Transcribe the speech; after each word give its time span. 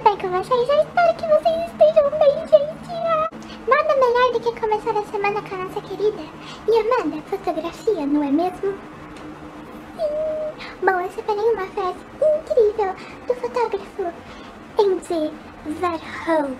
com 0.00 0.28
vocês? 0.28 0.68
Eu 0.68 0.82
espero 0.84 1.14
que 1.16 1.26
vocês 1.26 1.70
estejam 1.72 2.10
bem, 2.18 2.30
gente. 2.46 3.68
Nada 3.68 3.96
melhor 3.96 4.32
do 4.32 4.40
que 4.40 4.60
começar 4.60 4.96
a 4.96 5.02
semana 5.02 5.42
com 5.42 5.54
a 5.56 5.64
nossa 5.64 5.80
querida 5.80 6.22
e 6.68 6.78
amada 6.78 7.20
fotografia, 7.22 8.06
não 8.06 8.22
é 8.22 8.30
mesmo? 8.30 8.78
Sim. 9.96 10.66
Bom, 10.82 11.00
eu 11.00 11.10
separei 11.10 11.52
uma 11.52 11.66
frase 11.66 11.98
incrível 12.14 12.94
do 13.26 13.34
fotógrafo 13.34 14.12
Andy 14.78 15.32
Warhol, 15.82 16.56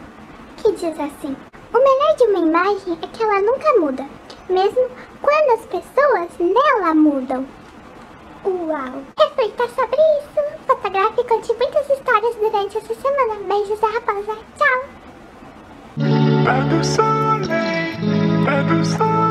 que 0.57 0.73
diz 0.73 0.99
assim: 0.99 1.37
O 1.73 1.79
melhor 1.79 2.17
de 2.17 2.25
uma 2.25 2.39
imagem 2.41 2.99
é 3.01 3.07
que 3.07 3.23
ela 3.23 3.41
nunca 3.41 3.79
muda, 3.79 4.05
mesmo 4.51 4.91
quando 5.23 5.51
as 5.53 5.67
pessoas 5.67 6.29
nela 6.41 6.93
mudam. 6.93 7.47
Uau! 8.45 9.05
Reflita 9.17 9.69
sobre 9.69 10.01
isso, 10.19 10.67
fotografe 10.67 11.25
conte 11.25 11.55
muitas 11.55 11.88
gente 12.63 12.79
essa 12.79 12.95
semana. 12.95 13.35
Beijos 13.47 13.79
da 13.81 13.89
raposa. 13.89 14.37
Tchau! 14.57 14.85
Pé 16.45 16.63
do 16.69 16.85
soleil, 16.85 17.97
pé 18.45 18.63
do 18.65 18.85
soleil. 18.85 19.29